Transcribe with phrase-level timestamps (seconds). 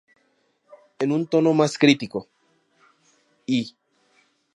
[0.97, 2.27] En un tono más crítico,
[3.45, 3.59] E!